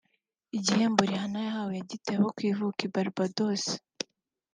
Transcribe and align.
Igihembo 0.57 1.01
Rihanna 1.09 1.39
yahawe 1.47 1.71
yagituye 1.79 2.15
abo 2.17 2.27
ku 2.35 2.41
ivuko 2.51 2.79
i 2.87 2.89
Barbados 2.93 3.63